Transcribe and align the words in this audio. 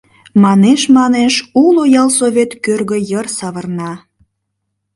Манеш-манеш 0.43 1.35
уло 1.65 1.83
ялсовет 2.01 2.51
кӧргӧ 2.63 2.97
йыр 3.09 3.27
савырна. 3.37 3.93